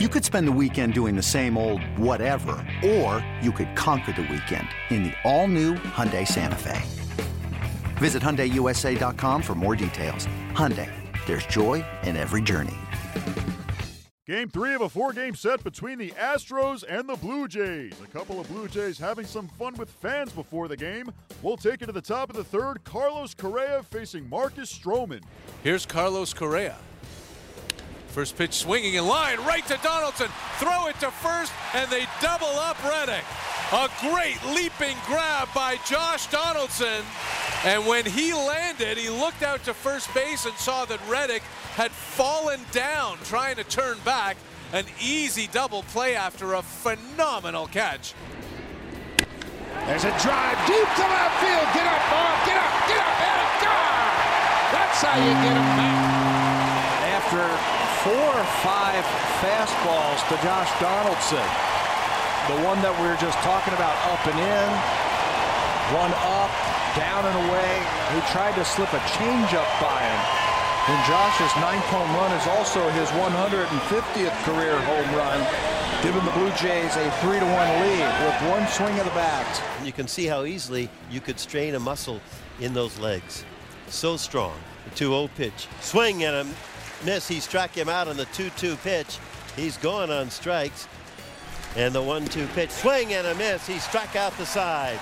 [0.00, 4.22] You could spend the weekend doing the same old whatever, or you could conquer the
[4.22, 6.82] weekend in the all-new Hyundai Santa Fe.
[7.98, 10.26] Visit HyundaiUSA.com for more details.
[10.50, 10.90] Hyundai,
[11.26, 12.74] there's joy in every journey.
[14.26, 17.94] Game three of a four game set between the Astros and the Blue Jays.
[18.02, 21.12] A couple of Blue Jays having some fun with fans before the game.
[21.40, 22.82] We'll take it to the top of the third.
[22.82, 25.22] Carlos Correa facing Marcus Stroman.
[25.62, 26.78] Here's Carlos Correa.
[28.14, 30.28] First pitch swinging in line, right to Donaldson.
[30.58, 33.24] Throw it to first, and they double up Reddick.
[33.72, 37.02] A great leaping grab by Josh Donaldson.
[37.64, 41.42] And when he landed, he looked out to first base and saw that Reddick
[41.74, 44.36] had fallen down trying to turn back.
[44.72, 48.14] An easy double play after a phenomenal catch.
[49.86, 51.66] There's a drive deep to left field.
[51.74, 52.46] Get up, Bob.
[52.46, 54.14] Get up, get up, and gone.
[54.70, 56.14] That's how you get him back.
[57.26, 57.73] After
[58.04, 59.00] four or five
[59.40, 61.48] fastballs to Josh Donaldson.
[62.52, 64.68] The one that we were just talking about up and in,
[65.96, 66.52] one up,
[66.92, 67.80] down and away.
[68.12, 70.20] He tried to slip a changeup by him.
[70.84, 75.40] And Josh's ninth home run is also his 150th career home run,
[76.04, 79.48] giving the Blue Jays a 3 to 1 lead with one swing of the bat.
[79.82, 82.20] You can see how easily you could strain a muscle
[82.60, 83.46] in those legs.
[83.88, 84.56] So strong.
[84.84, 85.68] The 2 0 pitch.
[85.80, 86.54] Swing and a
[87.04, 87.28] miss.
[87.28, 89.18] He struck him out on the 2-2 pitch.
[89.56, 90.88] He's going on strikes.
[91.76, 93.66] And the 1-2 pitch, swing and a miss.
[93.66, 95.00] He struck out the side.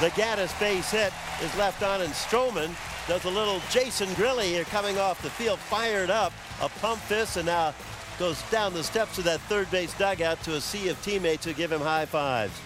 [0.00, 2.74] The Gattis base hit is left on, and Stroman
[3.06, 7.36] does a little Jason Grilli here coming off the field, fired up, a pump fist,
[7.36, 7.74] and now
[8.18, 11.52] goes down the steps of that third base dugout to a sea of teammates who
[11.52, 12.58] give him high fives.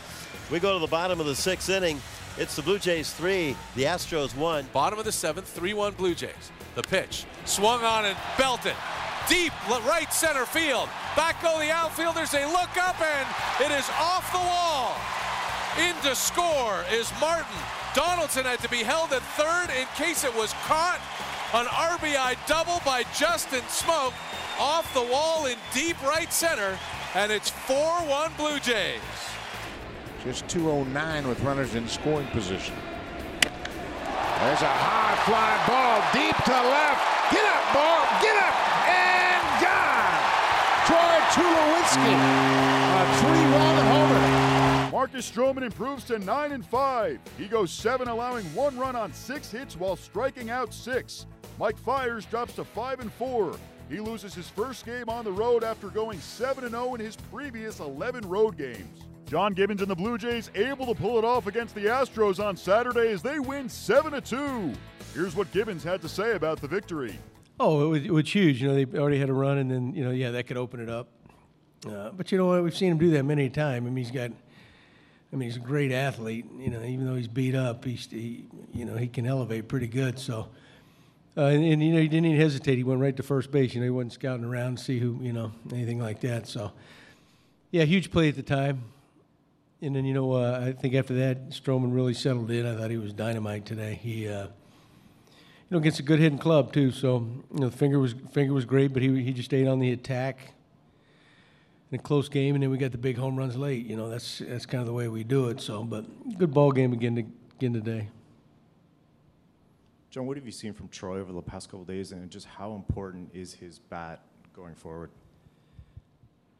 [0.51, 2.01] We go to the bottom of the sixth inning.
[2.39, 4.65] It's the Blue Jays three, the Astros one.
[4.73, 6.53] Bottom of the seventh, 3-1 Blue Jays.
[6.77, 7.25] The pitch.
[7.47, 8.77] Swung on and belted.
[9.29, 10.89] Deep right center field.
[11.17, 12.31] Back go the outfielders.
[12.31, 13.29] They look up and
[13.61, 14.95] it is off the wall.
[15.85, 17.59] In to score is Martin.
[17.93, 21.01] Donaldson had to be held at third in case it was caught.
[21.55, 24.13] An RBI double by Justin Smoak
[24.61, 26.79] off the wall in deep right center.
[27.17, 29.28] And it's 4-1 Blue Jays.
[30.25, 32.75] Just 209 with runners in scoring position.
[33.43, 37.03] There's a high fly ball deep to left.
[37.31, 38.03] Get up, ball.
[38.23, 38.55] Get up.
[38.87, 40.19] And gone.
[40.87, 42.15] Troy Tulowitzki.
[42.95, 44.91] A three-run homer.
[44.91, 47.21] Marcus Stroman improves to 9 and 5.
[47.37, 51.27] He goes 7, allowing one run on six hits while striking out six.
[51.61, 53.57] Mike Fiers drops to 5 and 4.
[53.89, 57.79] He loses his first game on the road after going 7 0 in his previous
[57.81, 59.08] 11 road games.
[59.29, 62.57] John Gibbons and the Blue Jays able to pull it off against the Astros on
[62.57, 64.73] Saturday as they win 7 2.
[65.13, 67.15] Here's what Gibbons had to say about the victory.
[67.61, 68.63] Oh, it was, it was, huge.
[68.63, 70.81] You know, they already had a run, and then, you know, yeah, that could open
[70.81, 71.09] it up.
[71.87, 72.63] Uh, but you know what?
[72.63, 73.87] We've seen him do that many times.
[73.87, 76.47] I mean, he's got, I mean, he's a great athlete.
[76.57, 79.89] You know, even though he's beat up, he's, he, you know, he can elevate pretty
[79.89, 80.19] good.
[80.19, 80.49] So,
[81.37, 82.77] uh, and, and, you know, he didn't even hesitate.
[82.77, 83.75] He went right to first base.
[83.75, 86.47] You know, he wasn't scouting around to see who, you know, anything like that.
[86.47, 86.73] So,
[87.73, 88.85] yeah, huge play at the time.
[89.81, 92.67] And then you know, uh, I think after that, Stroman really settled in.
[92.67, 93.95] I thought he was dynamite today.
[93.95, 94.51] He, uh, you
[95.71, 96.91] know, gets a good hitting club too.
[96.91, 99.79] So you know, the finger was finger was great, but he he just stayed on
[99.79, 100.55] the attack.
[101.91, 103.87] In a close game, and then we got the big home runs late.
[103.87, 105.59] You know, that's that's kind of the way we do it.
[105.59, 106.05] So, but
[106.37, 107.25] good ball game again to,
[107.57, 108.11] again today.
[110.11, 112.75] John, what have you seen from Troy over the past couple days, and just how
[112.75, 114.21] important is his bat
[114.55, 115.11] going forward?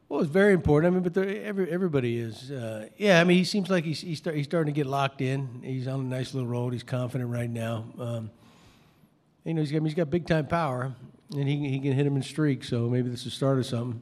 [0.09, 0.91] Well, it's very important.
[0.91, 2.49] I mean, but every, everybody is.
[2.49, 5.21] Uh, yeah, I mean, he seems like he's he's, start, he's, starting to get locked
[5.21, 5.61] in.
[5.63, 6.73] He's on a nice little road.
[6.73, 7.85] He's confident right now.
[7.99, 8.31] Um,
[9.45, 10.95] you know, he's got he's got big time power,
[11.35, 12.67] and he he can hit him in streaks.
[12.69, 14.01] So maybe this is the start of something.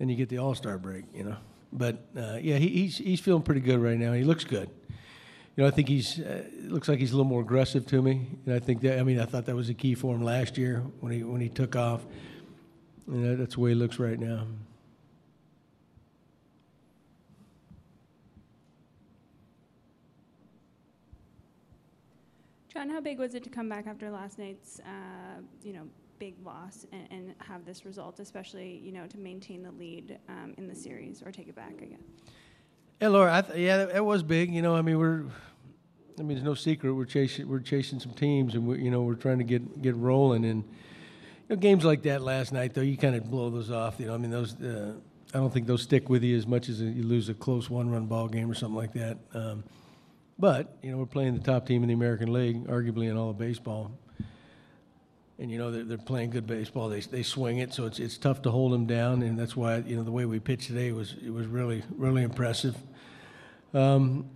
[0.00, 1.36] And you get the All Star break, you know.
[1.72, 4.12] But uh, yeah, he, he's he's feeling pretty good right now.
[4.14, 4.68] He looks good.
[5.56, 8.26] You know, I think he's uh, looks like he's a little more aggressive to me,
[8.44, 10.58] and I think that I mean I thought that was a key for him last
[10.58, 12.00] year when he when he took off.
[13.06, 14.46] And you know, that's the way he looks right now.
[22.72, 25.82] John, how big was it to come back after last night's, uh, you know,
[26.18, 30.54] big loss and, and, have this result, especially, you know, to maintain the lead um,
[30.56, 32.02] in the series or take it back again?
[33.00, 34.54] Yeah, Laura, th- yeah, it was big.
[34.54, 35.24] You know, I mean, we're,
[36.18, 39.02] I mean, it's no secret we're chasing we're chasing some teams, and we, you know,
[39.02, 40.44] we're trying to get get rolling.
[40.44, 40.70] And you
[41.50, 43.98] know, games like that last night, though, you kind of blow those off.
[43.98, 44.54] You know, I mean, those.
[44.60, 44.94] Uh,
[45.34, 48.04] I don't think those stick with you as much as you lose a close one-run
[48.04, 49.16] ball game or something like that.
[49.32, 49.64] Um,
[50.42, 53.30] but you know, we're playing the top team in the American League, arguably in all
[53.30, 53.92] of baseball.
[55.38, 56.88] and you know they're, they're playing good baseball.
[56.88, 59.76] They they swing it, so it's it's tough to hold them down, and that's why
[59.76, 62.76] you know the way we pitched today was it was really really impressive.
[63.72, 64.30] Um,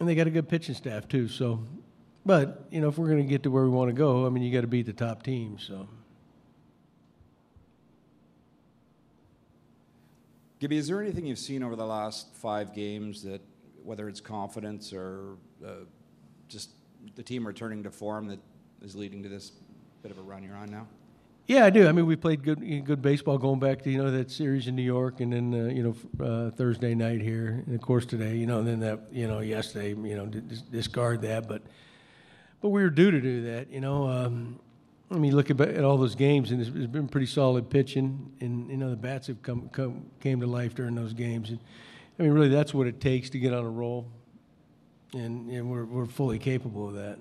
[0.00, 1.28] and they got a good pitching staff too.
[1.28, 1.62] So,
[2.26, 4.30] but you know if we're going to get to where we want to go, I
[4.30, 5.62] mean you got to beat the top teams.
[5.62, 5.88] So.
[10.58, 13.42] Gibby, is there anything you've seen over the last five games that,
[13.84, 15.84] whether it's confidence or uh,
[16.48, 16.70] just
[17.14, 18.40] the team returning to form, that
[18.82, 19.52] is leading to this
[20.02, 20.86] bit of a run you're on now?
[21.46, 21.86] Yeah, I do.
[21.86, 24.74] I mean, we played good good baseball going back to you know that series in
[24.74, 28.36] New York, and then uh, you know uh, Thursday night here, and of course today.
[28.36, 29.90] You know, and then that you know yesterday.
[29.90, 31.60] You know, dis- discard that, but
[32.62, 33.70] but we were due to do that.
[33.70, 34.58] You know, um,
[35.10, 38.32] I mean, look at, at all those games, and it's, it's been pretty solid pitching,
[38.40, 41.58] and you know the bats have come, come came to life during those games, and
[42.18, 44.06] I mean, really, that's what it takes to get on a roll,
[45.14, 47.18] and, and we're we're fully capable of that.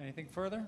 [0.00, 0.64] Anything further?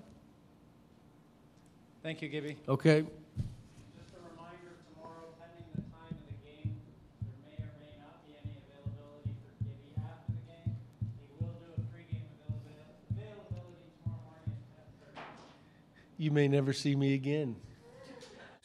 [2.03, 2.57] Thank you, Gibby.
[2.69, 3.03] Okay.
[3.03, 6.77] Just a reminder, tomorrow, pending the time of the game,
[7.25, 10.77] there may or may not be any availability for Gibby after the game.
[11.19, 12.29] He will do a pregame
[13.17, 15.25] availability tomorrow morning at 10:30.
[16.19, 17.57] You may never see me again.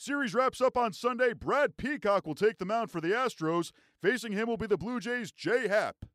[0.03, 1.31] Series wraps up on Sunday.
[1.31, 3.71] Brad Peacock will take the mound for the Astros.
[4.01, 6.07] Facing him will be the Blue Jays' Jay Happ.